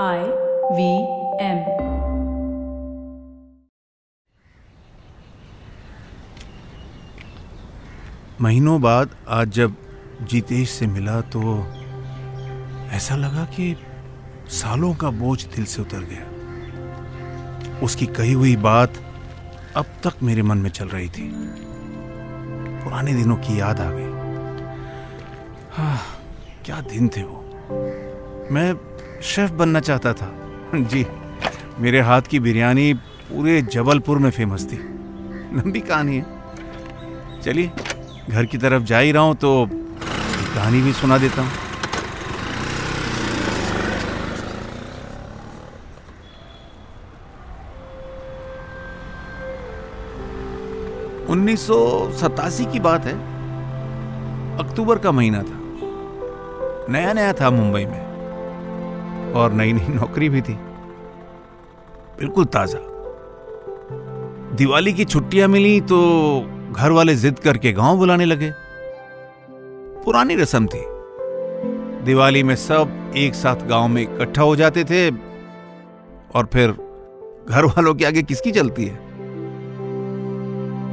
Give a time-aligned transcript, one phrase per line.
[0.00, 0.20] I
[0.72, 0.84] V
[1.40, 1.58] M.
[8.40, 9.74] महीनों बाद आज जब
[10.22, 11.40] जीतेश से मिला तो
[12.90, 13.76] ऐसा लगा कि
[14.48, 18.92] सालों का बोझ दिल से उतर गया। उसकी कही हुई बात
[19.76, 21.30] अब तक मेरे मन में चल रही थी।
[22.84, 24.10] पुराने दिनों की याद आ गई।
[25.72, 26.00] हाँ
[26.64, 27.44] क्या दिन थे वो।
[28.50, 28.74] मैं
[29.22, 30.32] शेफ बनना चाहता था।
[30.74, 31.06] जी,
[31.78, 34.76] मेरे हाथ की बिरयानी पूरे जबलपुर में फ़ेमस थी।
[35.56, 36.26] लंबी कहानी है।
[37.40, 37.70] चलिए,
[38.30, 39.68] घर की तरफ़ जा ही रहा हूँ तो
[40.54, 41.50] कहानी भी सुना देता हूँ।
[51.28, 51.66] उन्नीस
[52.72, 53.14] की बात है।
[54.58, 55.60] अक्टूबर का महीना था।
[56.92, 58.01] नया नया था मुंबई में।
[59.34, 60.54] और नई नई नौकरी भी थी।
[62.18, 62.78] बिल्कुल ताज़ा।
[64.56, 65.98] दिवाली की छुट्टियाँ मिली तो
[66.72, 68.52] घर वाले जिद करके गाँव बुलाने लगे।
[70.04, 70.84] पुरानी रस्म थी।
[72.04, 75.08] दिवाली में सब एक साथ गाँव में इकट्ठा हो जाते थे
[76.34, 76.70] और फिर
[77.48, 78.94] घर वालों के आगे किसकी चलती है?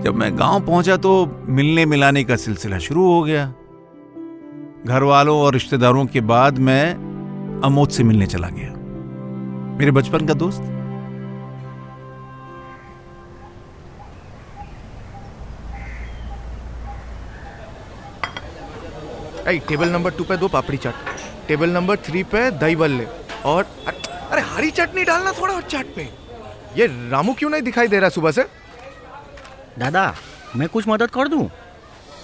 [0.03, 1.11] जब मैं गाँव पहुँचा तो
[1.49, 3.53] मिलने मिलाने का सिलसिला शुरू हो गया।
[4.85, 7.08] घर वालों और रिश्तेदारों के बाद मैं
[7.65, 8.73] अमोद से मिलने चला गया।
[9.79, 10.61] मेरे बचपन का दोस्त?
[19.67, 20.93] टेबल नंबर टू पे दो पापड़ी चाट।
[21.47, 23.05] टेबल नंबर थ्री पे दही बल्ले
[23.45, 26.01] और अरे हरी चटनी डालना थोड़ा और चाट पे।
[26.77, 28.43] ये रामू क्यों नहीं दिखाई दे रहा सुबह से?
[29.79, 30.13] दादा
[30.55, 31.45] मैं कुछ मदद कर दूँ?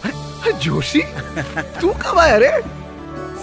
[0.03, 1.01] अरे अरे जोशी
[1.81, 2.51] तू कब आया रे?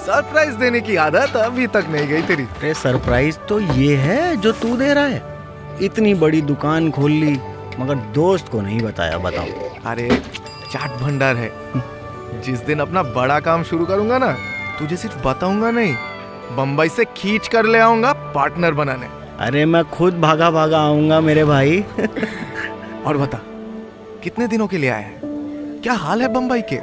[0.06, 4.52] सरप्राइज़ देने की आदत अभी तक नहीं गई तेरी। अरे सरप्राइज़ तो ये है जो
[4.52, 5.22] तू दे रहा है।
[5.82, 7.38] इतनी बड़ी दुकान खोल ली
[7.80, 9.46] मगर दोस्त को नहीं बताया बताओ।
[9.86, 10.08] अरे
[10.72, 11.50] चाट भंडार है।
[12.42, 14.32] जिस दिन अपना बड़ा काम शुरू करूँगा ना
[14.78, 15.94] तुझे सिर्फ़ बताऊँगा नहीं
[16.56, 19.06] बम्बई से खींच कर ले आऊँगा पार्टनर बनाने।
[19.40, 21.84] अरे मैं खुद भागा भागा आऊँगा मेरे भाई।
[23.06, 23.38] और बता
[24.22, 25.20] कितने दिनों के लिए आया है?
[25.82, 26.76] क्या हाल है बम्बई के?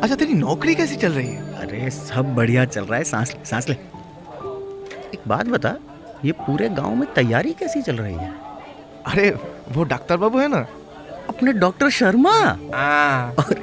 [0.00, 1.49] अच्छा तेरी नौकरी कैसी चल रही है?
[1.70, 3.74] अरे सब बढ़िया चल रहा है। सांस ले सांस ले।
[5.14, 5.74] एक बात बता
[6.24, 8.32] ये पूरे गाँव में तैयारी कैसी चल रही है?
[9.06, 9.30] अरे
[9.72, 10.66] वो डॉक्टर बाबू है ना?
[11.28, 12.32] अपने डॉक्टर शर्मा?
[12.74, 13.54] आ, और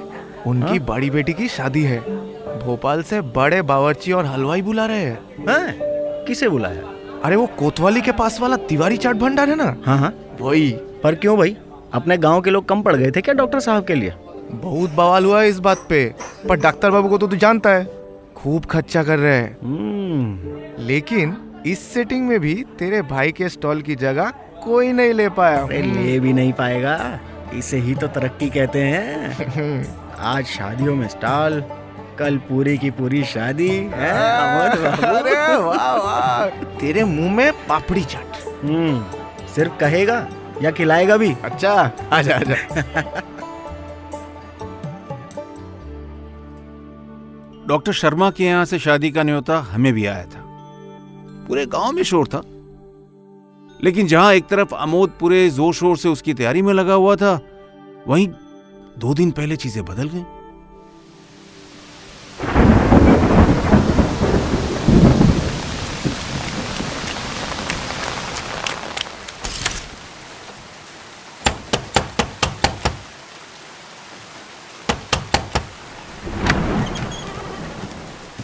[0.47, 1.99] उनकी बड़ी बेटी की शादी है।
[2.65, 5.67] भोपाल से बड़े बावर्ची और हलवाई बुला रहे हैं। हाँ?
[6.27, 6.81] किसे बुलाया
[7.23, 9.75] अरे वो कोतवाली के पास वाला तिवारी चाट भंडार है ना?
[9.85, 10.71] हाँ हाँ। वही।
[11.03, 11.57] पर क्यों भाई?
[11.93, 14.13] अपने गाँव के लोग कम पड़ गए थे क्या डॉक्टर साहब के लिए?
[14.51, 16.15] बहुत बवाल हुआ है इस बात पे।
[16.49, 17.96] पर डॉक्टर बाबू को तो तू जानता है।
[18.37, 23.81] खूब खर्चा कर रहे हैं। हम्म, लेकिन इस सेटिंग में भी तेरे भाई के स्टॉल
[23.81, 24.29] की जगह
[24.63, 27.19] कोई नहीं ले पाया। ले भी नहीं पाएगा।
[27.53, 29.85] इसे ही तो तरक्की कहते हैं।
[30.19, 31.63] आज शादियों में स्टॉल
[32.19, 33.87] कल पूरी की पूरी शादी है?
[33.87, 36.45] अरे वाह वाह।
[36.79, 39.03] तेरे मुँह में पापड़ी चाट। हम्म,
[39.55, 40.27] सिर्फ़ कहेगा
[40.61, 41.35] या खिलाएगा भी?
[41.43, 43.21] अच्छा आजा आजा।
[47.67, 50.41] डॉक्टर शर्मा के यहाँ से शादी का न्योता हमें भी आया था।
[51.47, 52.41] पूरे गाँव में शोर था।
[53.83, 57.39] लेकिन जहाँ एक तरफ़ अमोद पूरे ज़ोर शोर से उसकी तैयारी में लगा हुआ था,
[58.07, 58.27] वहीं
[58.97, 60.23] दो दिन पहले चीज़ें बदल गई।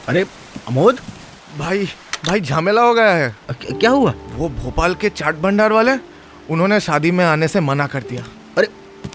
[0.09, 0.25] अरे
[0.67, 0.99] अमोद?
[1.59, 1.85] भाई
[2.25, 4.13] भाई झमेला हो गया है। क्या क्या हुआ?
[4.35, 5.91] वो भोपाल के चाट भंडार वाले
[6.49, 8.23] उन्होंने शादी में आने से मना कर दिया।
[8.57, 8.67] अरे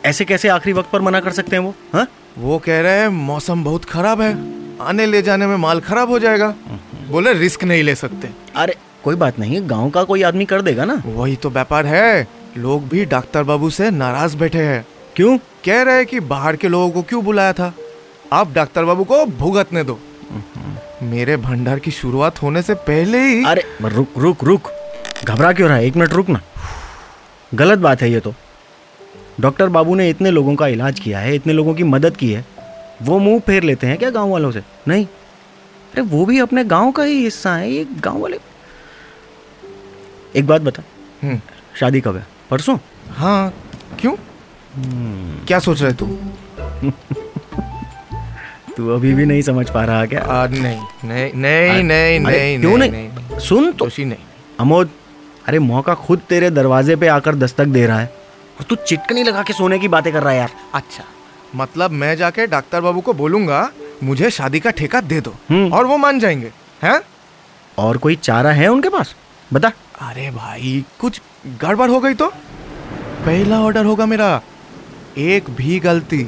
[0.04, 1.74] ऐसे कैसे आखिरी वक्त पर मना कर सकते हैं वो?
[1.94, 2.06] हाँ?
[2.38, 4.32] वो कह रहे हैं मौसम बहुत खराब है
[4.80, 6.54] आने ले जाने में माल खराब हो जाएगा।
[7.10, 10.84] बोले रिस्क नहीं ले सकते। अरे कोई बात नहीं गाँव का कोई आदमी कर देगा
[10.84, 14.84] ना। वही तो व्यापार है। लोग भी डॉक्टर बाबू से नाराज़ बैठे हैं।
[15.16, 15.38] क्यों?
[15.38, 17.72] कह रहे हैं कि बाहर के लोगों को क्यों बुलाया था?
[18.32, 19.98] आप डॉक्टर बाबू को भुगतने दो।
[21.02, 24.72] मेरे भंडार की शुरुआत होने से पहले ही अरे रुक रुक रुक।
[25.24, 25.86] घबरा क्यों रहा है?
[25.86, 26.40] एक मिनट रुक ना।
[27.54, 28.34] गलत बात है ये तो।
[29.40, 32.44] डॉक्टर बाबू ने इतने लोगों का इलाज किया है इतने लोगों की मदद की है।
[33.02, 34.62] वो मुँह फेर लेते हैं क्या गाँव वालों से?
[34.88, 38.38] नहीं। अरे वो भी अपने गाँव का ही हिस्सा है ये गाँव वाले।
[40.36, 40.82] एक बात बता।
[41.22, 41.40] हम्म,
[41.80, 42.26] शादी कब है?
[42.50, 42.78] परसों?
[43.10, 43.54] हाँ
[44.00, 44.16] क्यों?
[45.46, 46.06] क्या सोच रहे तू
[48.78, 50.20] तू अभी भी नहीं समझ पा रहा क्या?
[50.20, 50.60] आ, नहीं
[51.04, 53.08] नहीं नहीं नहीं अरे नहीं क्यों नहीं, नहीं?
[53.08, 54.18] नहीं सुन तो। जोशी नहीं।
[54.60, 54.90] अमोद
[55.48, 58.06] अरे मौका खुद तेरे दरवाजे पे आकर दस्तक दे रहा है।
[58.58, 61.04] और तू चिटकनी लगा के सोने की बातें कर रहा है यार। अच्छा
[61.56, 63.70] मतलब मैं जाके डॉक्टर बाबू को बोलूँगा
[64.02, 66.52] मुझे शादी का ठेका दे दो हम्म। और वो मान जाएँगे
[66.82, 67.00] हैं?
[67.78, 69.14] और कोई चारा है उनके पास?
[69.52, 71.20] बता। अरे भाई कुछ
[71.62, 72.28] गड़बड़ हो गई तो?
[73.26, 74.40] पहला ऑर्डर होगा मेरा
[75.18, 76.26] एक भी गलती।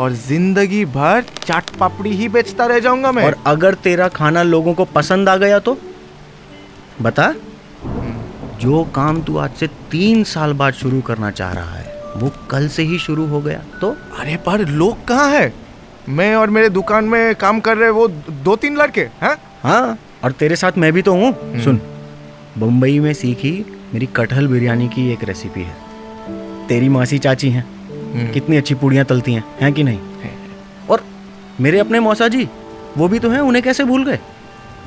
[0.00, 4.74] और ज़िंदगी भर चाट पापड़ी ही बेचता रह जाऊँगा मैं। और अगर तेरा खाना लोगों
[4.74, 5.76] को पसंद आ गया तो?
[7.02, 7.34] बता।
[8.60, 12.68] जो काम तू आज से तीन साल बाद शुरू करना चाह रहा है वो कल
[12.68, 13.90] से ही शुरू हो गया तो?
[14.18, 15.52] अरे पर लोग कहाँ है?
[16.08, 19.36] मैं और मेरे दुकान में काम कर रहे वो दो तीन लड़के हैं?
[19.62, 21.80] हाँ और तेरे साथ मैं भी तो हूँ। सुन
[22.58, 23.52] मुंबई में सीखी
[23.94, 27.64] मेरी कटहल बिरयानी की एक रेसिपी है। तेरी मासी चाची हैं।
[28.32, 29.98] कितनी अच्छी पूड़ियाँ तलती हैं हैं कि नहीं?
[30.90, 31.04] और
[31.60, 32.48] मेरे अपने मौसा जी
[32.96, 34.18] वो भी तो हैं उन्हें कैसे भूल गए?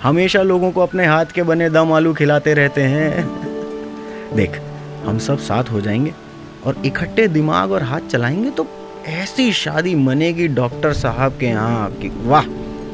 [0.03, 3.27] हमेशा लोगों को अपने हाथ के बने दम आलू खिलाते रहते हैं।
[4.35, 4.59] देख
[5.05, 6.13] हम सब साथ हो जाएँगे
[6.65, 8.67] और इकट्ठे दिमाग और हाथ चलाएँगे तो
[9.07, 12.45] ऐसी शादी मनेगी डॉक्टर साहब के यहाँ कि वाह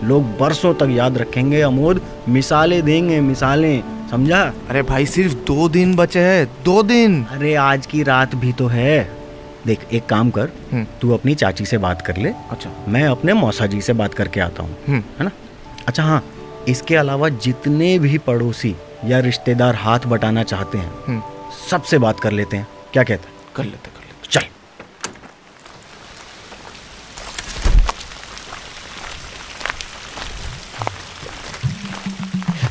[0.07, 4.41] लोग बरसों तक याद रखेंगे अमोद मिसालें देंगे मिसालें समझा?
[4.69, 8.67] अरे भाई सिर्फ़ दो दिन बचे हैं दो दिन। अरे आज की रात भी तो
[8.67, 9.14] है।
[9.65, 13.33] देख एक काम कर हम्म। तू अपनी चाची से बात कर ले। अच्छा। मैं अपने
[13.33, 15.31] मौसा जी से बात करके आता हूँ हम्म। है ना?
[15.87, 16.23] अच्छा हाँ
[16.69, 18.75] इसके अलावा जितने भी पड़ोसी
[19.05, 21.21] या रिश्तेदार हाथ बटाना चाहते हैं हम्म।
[21.69, 23.33] सबसे बात कर लेते हैं। क्या कहता है?
[23.55, 24.47] कर लेते कर लेते। चल।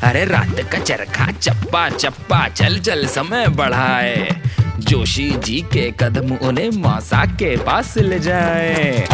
[0.08, 4.43] अरे रात का चरखा चप्पा चप्पा चल चल समय बढ़ाए।
[4.84, 9.06] जोशी जी के कदम उन्हें मौसा के पास ले जाए।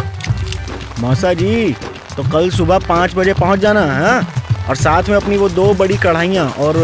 [1.01, 1.73] मौसा जी
[2.17, 4.21] तो कल सुबह पाँच बजे पहुँच जाना है?
[4.69, 6.77] और साथ में अपनी वो दो बड़ी कढ़ाइयाँ और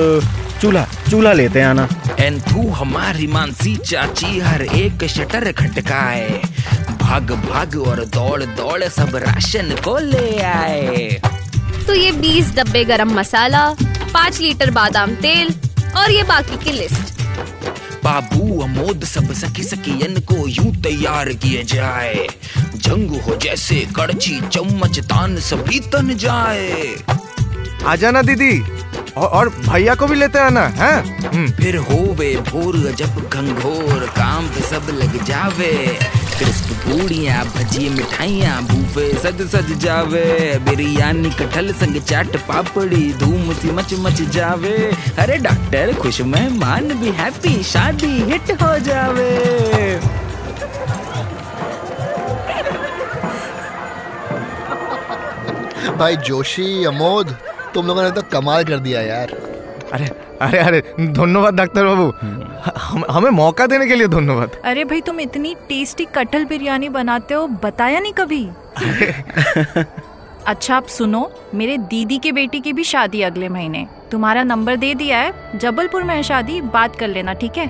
[0.60, 1.88] चूल्हा चूल्हा लेते आना।
[2.20, 6.42] एंथू हमारी मानसी चाची हर एक शटर खटकाए।
[7.00, 11.20] भाग भाग और दौड़ दौड़ सब राशन को ले आए।
[11.86, 13.68] तो ये 20 डब्बे गरम मसाला
[14.14, 15.54] पाँच लीटर बादाम तेल
[15.96, 17.15] और ये बाकी की लिस्ट।
[18.06, 22.26] बाबू अमोद सब सखी सखियन को यूँ तैयार किए जाए।
[22.76, 26.94] जंग हो जैसे कड़ची चम्मच तान सभी तन जाए।
[27.86, 28.60] आ जाना दीदी
[29.16, 30.94] और, और भैया को भी लेते आना है?
[31.30, 35.74] फिर फिर होवे भोर जब घंघोर काम पे सब लग जावे।
[36.38, 40.24] क्रिस्प पूड़ियाँ भजी मिठाइयाँ, बूफे सज सज जावे।
[40.64, 44.76] बिरयानी, कटहल, संग चाट, पापड़ी, धूम सी मच मच जावे।
[45.18, 49.32] अरे डॉक्टर, खुश मेहमान भी हैप्पी, शादी हिट हो जावे।
[55.98, 57.36] भाई जोशी, अमोद,
[57.74, 59.36] तुम लोगों ने तो कमाल कर दिया यार।
[59.92, 60.06] अरे
[60.42, 62.12] अरे अरे धन्यवाद डॉक्टर बाबू।
[62.82, 67.34] हम, हमें मौका देने के लिए धन्यवाद। अरे भाई तुम इतनी टेस्टी कटहल बिरयानी बनाते
[67.34, 68.50] हो बताया नहीं कभी?
[70.46, 74.94] अच्छा आप सुनो मेरे दीदी के बेटी की भी शादी अगले महीने। तुम्हारा नंबर दे
[74.94, 77.66] दिया है जबलपुर में है शादी बात कर लेना ठीक है?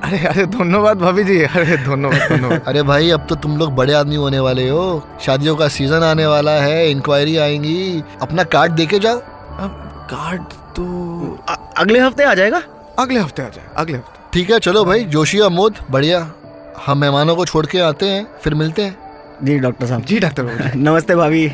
[0.00, 3.94] अरे अरे धन्यवाद भाभी जी अरे धन्यवाद धन्यवाद। अरे भाई अब तो तुम लोग बड़े
[3.94, 8.98] आदमी होने वाले हो। शादियों का सीज़न आने वाला है इंक्वायरी आएँगी। अपना कार्ड देके
[8.98, 10.42] जाओ। अब कार्ड
[10.76, 10.84] तो
[11.48, 12.62] अ- अगले हफ़्ते आ जाएगा?
[12.98, 16.20] अगले हफ़्ते आ जाए अगले हफ़्ते। ठीक है चलो भाई जोशी अमोद बढ़िया।
[16.86, 18.98] हम मेहमानों को छोड़ के आते हैं फिर मिलते हैं।
[19.42, 21.48] जी डॉक्टर साहब। जी डॉक्टर बाबू नमस्ते भाभी।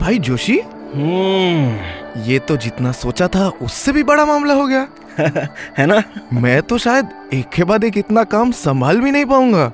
[0.00, 0.58] भाई जोशी?
[0.94, 4.86] हम्म। ये तो जितना सोचा था उससे भी बड़ा मामला हो गया।
[5.78, 6.02] है ना?
[6.32, 9.64] मैं तो शायद एक के बाद एक इतना काम संभाल भी नहीं पाऊँगा।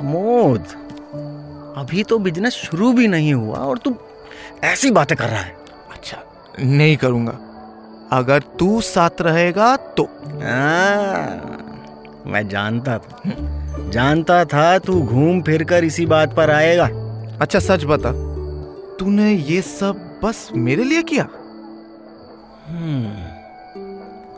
[0.00, 0.66] अमोद
[1.76, 3.94] अभी तो बिज़नेस शुरू भी नहीं हुआ और तू
[4.64, 5.61] ऐसी बातें कर रहा है।
[6.60, 7.38] नहीं करूँगा।
[8.12, 10.04] अगर तू साथ रहेगा तो।
[10.42, 16.88] हाँ, मैं जानता था। जानता था तू घूम फिर कर इसी बात पर आएगा।
[17.40, 18.12] अच्छा सच बता।
[18.96, 21.28] तूने ये सब बस मेरे लिए किया?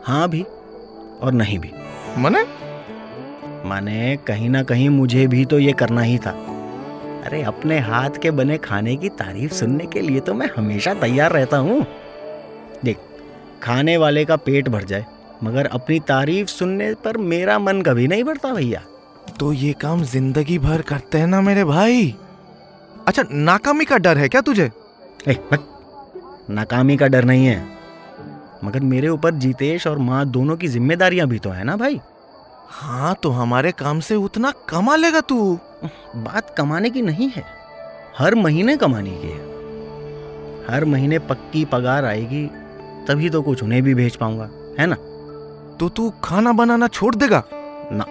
[0.05, 0.41] हाँ भी
[1.21, 1.71] और नहीं भी।
[2.17, 2.45] मने?
[3.65, 6.31] माने कहीं ना कहीं मुझे भी तो ये करना ही था।
[7.25, 11.31] अरे अपने हाथ के बने खाने की तारीफ़ सुनने के लिए तो मैं हमेशा तैयार
[11.31, 11.85] रहता हूँ।
[12.83, 12.97] देख
[13.63, 15.05] खाने वाले का पेट भर जाए
[15.43, 18.81] मगर अपनी तारीफ़ सुनने पर मेरा मन कभी नहीं भरता भैया।
[19.39, 22.13] तो ये काम ज़िंदगी भर करते हैं ना मेरे भाई?
[23.07, 24.69] अच्छा नाकामी का डर है क्या तुझे?
[25.27, 25.37] ए,
[26.49, 27.63] नाकामी का डर नहीं है
[28.63, 31.99] मगर मेरे ऊपर जीतेश और माँ दोनों की जिम्मेदारियाँ भी तो है ना भाई।
[32.69, 35.59] हाँ तो हमारे काम से उतना कमा लेगा तू।
[36.15, 37.43] बात कमाने की नहीं है
[38.17, 39.53] हर महीने कमाने की है।
[40.67, 42.49] हर महीने पक्की पगार आएगी
[43.07, 44.95] तभी तो कुछ उन्हें भी भेज पाऊँगा है ना?
[45.79, 47.43] तो तू खाना बनाना छोड़ देगा?
[47.91, 48.05] ना।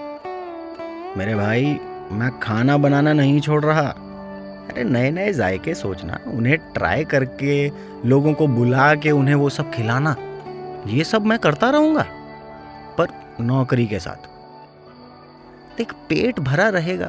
[1.17, 1.79] मेरे भाई
[2.13, 3.87] मैं खाना बनाना नहीं छोड़ रहा।
[4.65, 7.71] अरे नए नए जायके सोचना उन्हें ट्राई करके
[8.05, 10.15] लोगों को बुला के उन्हें वो सब खिलाना
[10.87, 12.07] ये सब मैं करता रहूँगा
[12.99, 13.09] पर
[13.41, 14.29] नौकरी के साथ।
[15.79, 17.07] देख पेट भरा रहेगा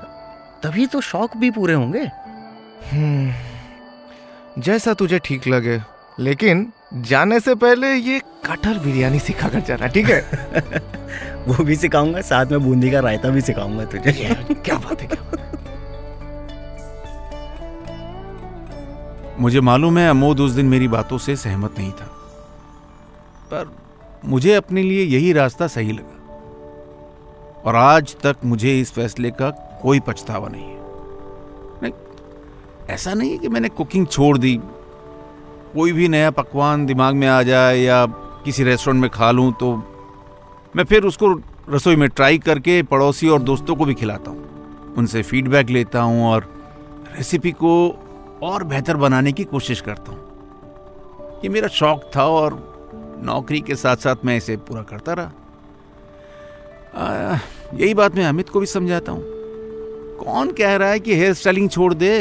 [0.64, 2.04] तभी तो शौक भी पूरे होंगे।
[2.92, 5.80] हम्म, जैसा तुझे ठीक लगे
[6.20, 10.22] लेकिन जाने से पहले ये कटहल बिरयानी सिखा कर जाना ठीक है?
[11.48, 15.22] वो भी सिखाऊँगा साथ में बूंदी का रायता भी सिखाऊँगा तुझे। क्या बात है क्या
[15.22, 15.46] बात है?
[19.40, 22.06] मुझे मालूम है अमोद उस दिन मेरी बातों से सहमत नहीं था।
[23.46, 23.76] पर
[24.26, 26.22] मुझे अपने लिए यही रास्ता सही लगा।
[27.66, 30.80] और आज तक मुझे इस फैसले का कोई पछतावा नहीं है।
[31.84, 31.92] नहीं
[32.90, 34.60] ऐसा नहीं है कि मैंने कुकिंग छोड़ दी
[35.76, 38.06] कोई भी नया पकवान दिमाग में आ जाए या
[38.46, 39.76] किसी रेस्टोरेंट में खा लूँ तो
[40.76, 41.32] मैं फिर उसको
[41.70, 46.26] रसोई में ट्राई करके पड़ोसी और दोस्तों को भी खिलाता हूँ। उनसे फीडबैक लेता हूँ
[46.26, 46.48] और
[47.18, 47.74] रेसिपी को
[48.44, 50.20] और बेहतर बनाने की कोशिश करता हूँ।
[51.44, 52.58] ये मेरा शौक था और
[53.24, 55.32] नौकरी के साथ साथ मैं इसे पूरा करता रहा।
[57.74, 59.24] यही बात मैं अमित को भी समझाता हूँ।
[60.18, 62.16] कौन कह रहा है कि हेयर स्टाइलिंग छोड़ दे?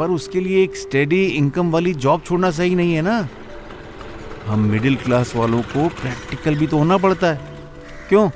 [0.00, 3.28] पर उसके लिए एक स्टेडी इनकम वाली जॉब छोड़ना सही नहीं है ना?
[4.46, 7.58] हम मिडिल क्लास वालों को प्रैक्टिकल भी तो होना पड़ता है।
[8.08, 8.28] क्यों?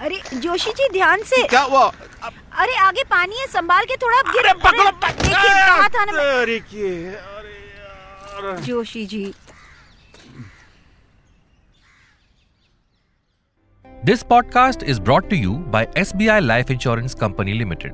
[0.00, 1.84] अरे जोशी जी ध्यान से। क्या हुआ?
[2.62, 6.58] अरे आगे पानी है संभाल के थोड़ा गिर अरे, देखिए कहा था ना मैं- अरे
[8.36, 9.24] अरे Joshi ji
[14.06, 17.92] This podcast is brought to you by SBI Life Insurance Company Limited.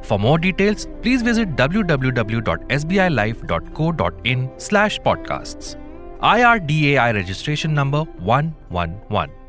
[0.00, 5.76] For more details, please visit www.sbilife.co.in slash podcasts.
[6.22, 9.39] IRDAI registration number 111.